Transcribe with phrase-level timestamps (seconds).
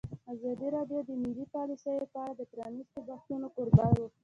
[0.33, 4.07] ازادي راډیو د مالي پالیسي په اړه د پرانیستو بحثونو کوربه وه.